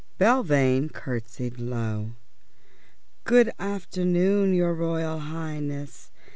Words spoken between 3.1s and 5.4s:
"Good afternoon, your Royal